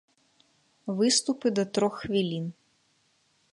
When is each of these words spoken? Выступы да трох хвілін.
Выступы 1.01 1.47
да 1.59 1.67
трох 1.77 2.01
хвілін. 2.05 2.51